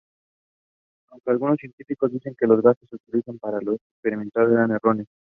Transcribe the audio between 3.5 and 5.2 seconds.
este experimento eran erróneos.